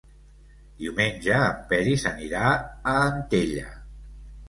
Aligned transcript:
Diumenge 0.79 1.35
en 1.49 1.61
Peris 1.73 2.07
anirà 2.15 2.49
a 2.57 2.99
Antella. 3.07 3.73